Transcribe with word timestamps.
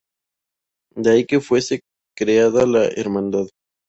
De 0.95 1.11
ahí 1.11 1.27
que 1.27 1.39
fuese 1.39 1.81
creada 2.17 2.65
la 2.65 2.85
hermandad. 2.87 3.45